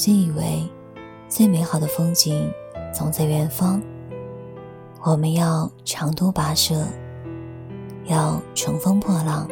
[0.00, 0.66] 经以为，
[1.28, 2.50] 最美好的风景
[2.90, 3.82] 总在远方。
[5.02, 6.86] 我们要长途跋涉，
[8.06, 9.46] 要乘风破浪，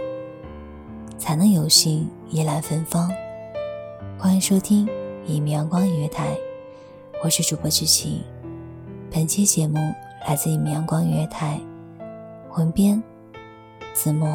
[1.19, 3.11] 才能有幸一览芬芳。
[4.19, 4.89] 欢迎收听
[5.27, 6.35] 一米阳光音乐台，
[7.23, 8.23] 我是主播知琪。
[9.11, 9.79] 本期节目
[10.27, 11.61] 来自一米阳光音乐台，
[12.57, 13.03] 文编
[13.93, 14.35] 子墨。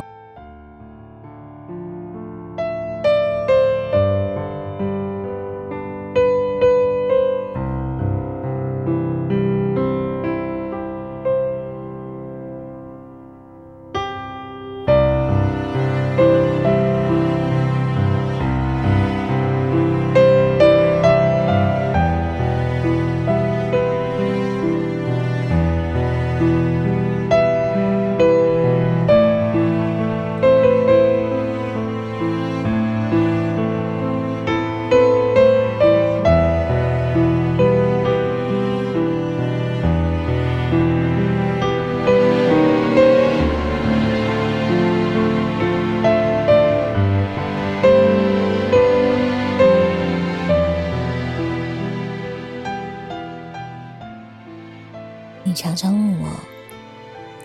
[55.53, 56.29] 你常常问我，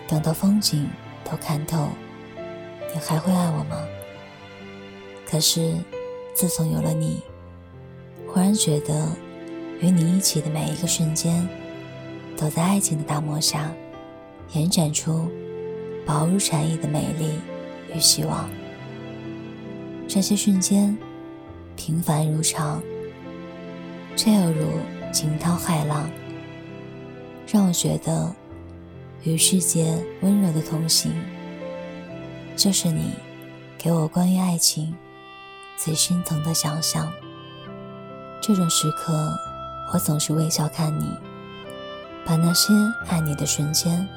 [0.07, 0.89] 等到风景
[1.23, 1.89] 都看透，
[2.91, 3.87] 你还会爱我吗？
[5.27, 5.75] 可是，
[6.33, 7.21] 自从有了你，
[8.25, 9.09] 忽然觉得，
[9.79, 11.47] 与你一起的每一个瞬间，
[12.35, 13.71] 都在爱情的大幕下，
[14.53, 15.29] 延展出
[16.03, 17.33] 薄如蝉翼的美丽
[17.93, 18.49] 与希望。
[20.07, 20.97] 这些瞬间，
[21.75, 22.81] 平凡如常，
[24.15, 24.65] 却又如
[25.11, 26.09] 惊涛骇浪。
[27.51, 28.31] 让我觉得，
[29.23, 31.11] 与世界温柔的同行，
[32.55, 33.11] 就是你
[33.75, 34.95] 给我关于爱情
[35.75, 37.11] 最心疼的想象。
[38.39, 39.35] 这种时刻，
[39.91, 41.09] 我总是微笑看你，
[42.23, 42.71] 把那些
[43.07, 44.07] 爱你的瞬间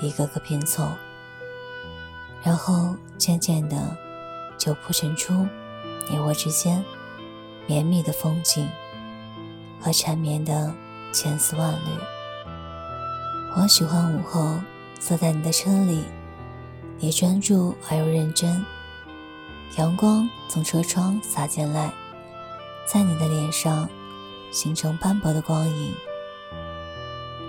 [0.00, 0.88] 一个个拼凑，
[2.42, 3.96] 然后渐渐的
[4.58, 5.46] 就铺陈出
[6.10, 6.84] 你我之间
[7.68, 8.68] 绵密的风景
[9.80, 10.74] 和缠绵的
[11.12, 12.11] 千丝万缕。
[13.54, 14.58] 我喜欢午后
[14.98, 16.04] 坐在你的车里，
[16.98, 18.64] 你专注而又认真，
[19.76, 21.92] 阳光从车窗洒进来，
[22.86, 23.86] 在你的脸上
[24.50, 25.94] 形成斑驳的光影。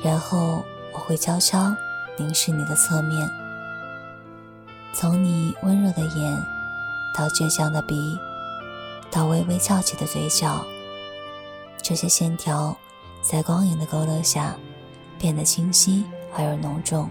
[0.03, 1.74] 然后我会悄悄
[2.18, 3.30] 凝视你的侧面，
[4.94, 6.46] 从你温柔的眼，
[7.18, 8.20] 到倔强的鼻，
[9.09, 10.66] 到微微翘起的嘴角，
[11.81, 12.75] 这些线条
[13.22, 14.53] 在光影的勾勒下。
[15.23, 16.03] 变得清晰
[16.35, 17.09] 而又浓重，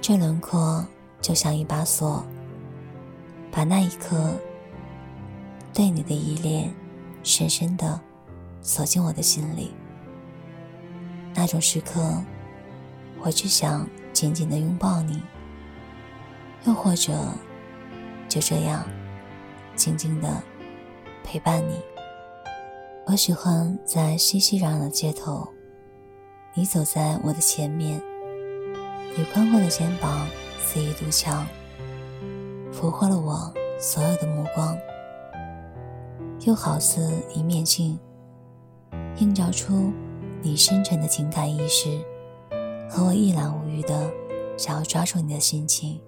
[0.00, 0.82] 这轮廓
[1.20, 2.24] 就像一把锁，
[3.50, 4.32] 把那一刻
[5.74, 6.72] 对你的依恋
[7.22, 8.00] 深深的
[8.62, 9.74] 锁进我的心里。
[11.34, 12.24] 那种时刻，
[13.20, 15.22] 我只想紧紧的拥抱你，
[16.64, 17.12] 又或者
[18.26, 18.82] 就这样
[19.76, 20.42] 静静的
[21.22, 21.78] 陪伴你。
[23.04, 25.51] 我喜欢在熙熙攘攘的街头。
[26.54, 27.98] 你走在我的前面，
[29.16, 30.28] 你宽阔的肩膀
[30.60, 31.46] 似一堵墙，
[32.70, 34.76] 俘获了我所有的目光，
[36.40, 37.98] 又好似一面镜，
[39.16, 39.90] 映照出
[40.42, 41.98] 你深沉的情感意识
[42.86, 44.12] 和我一览无余的
[44.58, 45.98] 想要抓住你的心情。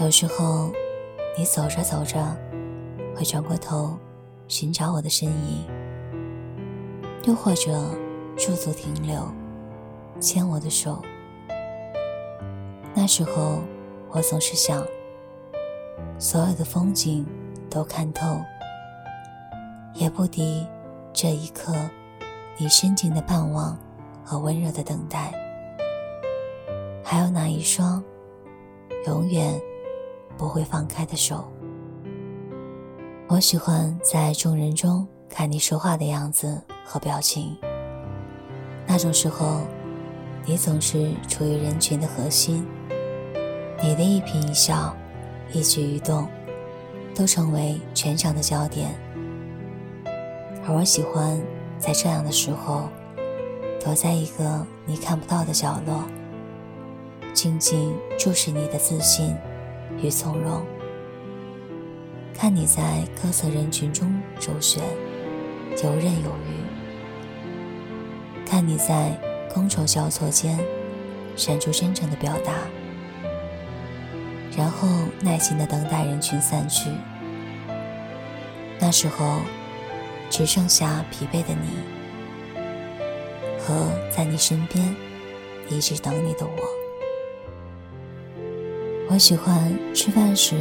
[0.00, 0.72] 有时候，
[1.38, 2.36] 你走着走着，
[3.14, 3.96] 会转过头
[4.48, 5.64] 寻找我的身影，
[7.26, 7.70] 又或者。
[8.40, 9.22] 驻足停留，
[10.18, 11.02] 牵我的手。
[12.94, 13.58] 那时候，
[14.08, 14.82] 我总是想，
[16.18, 17.26] 所有的风景
[17.68, 18.40] 都看透，
[19.92, 20.66] 也不敌
[21.12, 21.74] 这一刻
[22.56, 23.78] 你深情的盼望
[24.24, 25.34] 和温热的等待。
[27.04, 28.02] 还有那一双
[29.06, 29.60] 永远
[30.38, 31.46] 不会放开的手。
[33.28, 37.54] 我喜欢在众人中看你说话的样子和表情，
[38.92, 39.60] 那种时候，
[40.44, 42.66] 你总是处于人群的核心，
[43.80, 44.96] 你的一颦一笑、
[45.52, 46.26] 一举一动，
[47.14, 48.90] 都成为全场的焦点。
[50.66, 51.40] 而我喜欢
[51.78, 52.88] 在这样的时候，
[53.78, 56.02] 躲在一个你看不到的角落，
[57.32, 59.36] 静静注视你的自信
[60.02, 60.62] 与从容。
[62.34, 64.82] 看你在各色人群中周旋，
[65.84, 66.59] 游刃有余；
[68.50, 69.16] 看你在
[69.48, 70.58] 觥筹交错间
[71.36, 72.52] 闪出真诚的表达，
[74.56, 74.88] 然后
[75.20, 76.90] 耐心的等待人群散去。
[78.80, 79.38] 那时候，
[80.28, 81.78] 只剩下疲惫的你
[83.60, 84.96] 和在你身边
[85.68, 86.52] 一直等你的我。
[89.10, 90.56] 我喜欢吃饭时。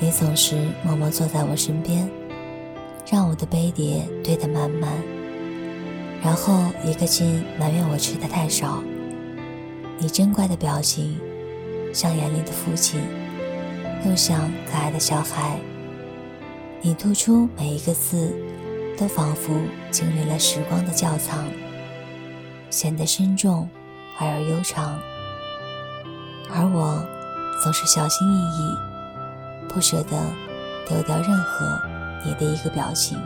[0.00, 2.10] 你总是默默坐在我身边，
[3.08, 4.90] 让我的杯碟堆得满满，
[6.24, 8.82] 然后一个劲埋怨我吃的太少。
[9.98, 11.20] 你真乖的表情，
[11.92, 13.00] 像严厉的父亲，
[14.06, 15.58] 又像可爱的小孩。
[16.80, 18.34] 你吐出每一个字，
[18.98, 19.52] 都仿佛
[19.90, 21.44] 经历了时光的窖藏，
[22.70, 23.68] 显得深重
[24.18, 24.98] 而又悠长。
[26.50, 27.06] 而我，
[27.62, 28.76] 总是小心翼翼。
[29.68, 30.16] 不舍得
[30.88, 31.78] 丢掉任何
[32.24, 33.18] 你的一个表情，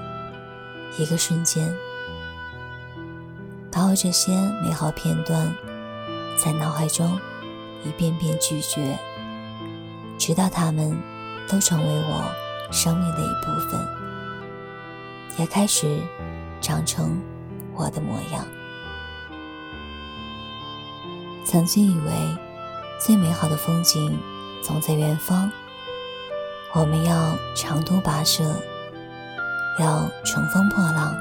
[0.98, 1.72] 一个瞬间，
[3.78, 5.54] 把我这些美好片段
[6.36, 7.16] 在脑海中
[7.84, 8.98] 一遍遍咀嚼，
[10.18, 11.00] 直到它们
[11.48, 13.80] 都成为我生命的一部分，
[15.36, 16.00] 也开始
[16.60, 17.22] 长成
[17.72, 18.44] 我的模样。
[21.44, 22.12] 曾经以为
[22.98, 24.18] 最美好的风景
[24.60, 25.48] 总在远方。
[26.72, 28.42] 我们要长途跋涉，
[29.78, 31.14] 要乘风破浪，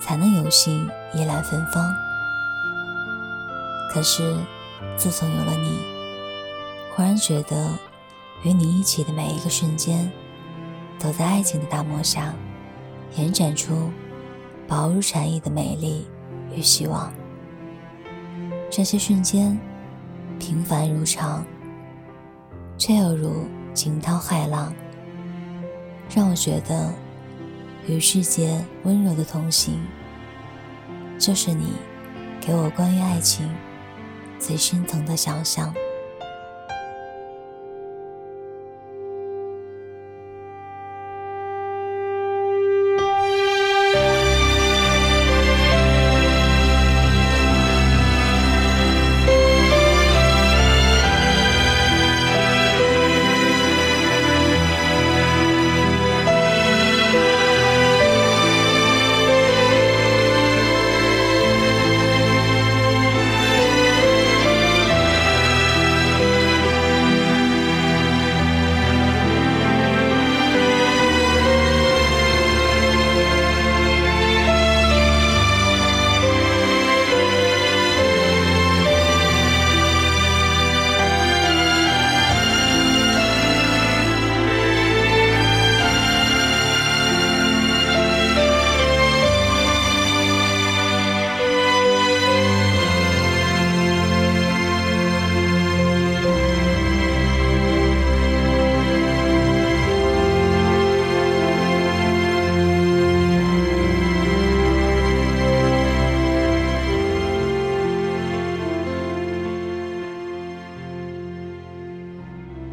[0.00, 1.94] 才能有幸依兰芬芳。
[3.92, 4.36] 可是，
[4.96, 5.78] 自从有了你，
[6.94, 7.70] 忽然觉得，
[8.42, 10.10] 与你一起的每一个瞬间，
[10.98, 12.34] 都在爱情的大幕下，
[13.16, 13.90] 延展出
[14.66, 16.06] 薄如蝉翼的美丽
[16.54, 17.12] 与希望。
[18.70, 19.58] 这些瞬间，
[20.38, 21.44] 平凡如常，
[22.76, 23.46] 却又如。
[23.74, 24.74] 惊涛骇浪，
[26.12, 26.92] 让我觉得
[27.88, 29.80] 与世界温柔的同行，
[31.18, 31.72] 就是你
[32.38, 33.48] 给我关于爱情
[34.38, 35.74] 最深层的想象。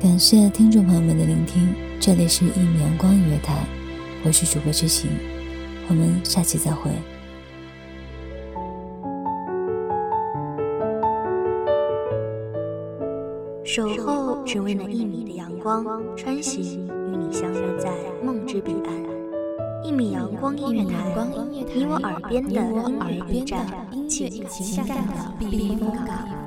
[0.06, 3.66] 感谢听众朋友们的聆听，这里是一米阳光音乐台，
[4.24, 5.10] 我是主播知行，
[5.90, 6.92] 我们下期再会。
[13.64, 15.84] 守候只为那一米的阳光，
[16.16, 17.92] 穿行与你相约在
[18.24, 18.94] 梦之彼岸。
[19.84, 21.16] 一米阳光音乐台，
[21.50, 23.66] 你我耳边的音乐驿站，
[24.08, 26.45] 情感的避风港。